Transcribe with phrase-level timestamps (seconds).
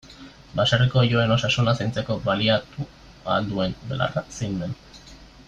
[0.59, 4.75] Baserriko oiloen osasuna zaintzeko baliatu ahal duen belarra zein den.